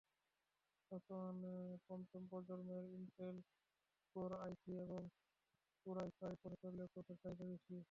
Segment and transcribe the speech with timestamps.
[0.91, 1.53] বর্তমানে
[1.87, 3.35] পঞ্চম প্রজন্মের ইন্টেল
[4.15, 5.01] কোর আইথ্রি এবং
[5.85, 7.75] কোর আইফাইভ প্রসেসরের ল্যাপটপের চাহিদা বেশি।